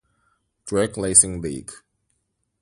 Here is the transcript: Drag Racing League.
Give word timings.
Drag 0.65 0.97
Racing 0.97 1.41
League. 1.41 1.71